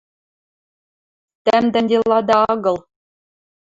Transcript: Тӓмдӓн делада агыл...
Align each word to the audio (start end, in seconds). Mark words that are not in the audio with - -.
Тӓмдӓн 1.45 1.85
делада 1.89 2.35
агыл... 2.53 2.77